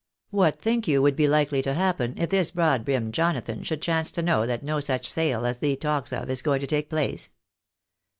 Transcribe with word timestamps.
What 0.31 0.59
think 0.59 0.87
you 0.87 0.99
would 1.03 1.15
be 1.15 1.27
likely 1.27 1.61
to 1.61 1.75
happen 1.75 2.15
if 2.17 2.31
this 2.31 2.49
broad 2.49 2.83
brimmed 2.83 3.13
Jonathan 3.13 3.61
should 3.61 3.83
chance 3.83 4.09
to 4.13 4.23
know 4.23 4.47
that 4.47 4.63
no 4.63 4.79
such 4.79 5.07
sale 5.07 5.45
as 5.45 5.57
thee 5.59 5.75
talks 5.75 6.11
of 6.11 6.27
is 6.27 6.41
going 6.41 6.61
to 6.61 6.65
take 6.65 6.89
place?" 6.89 7.35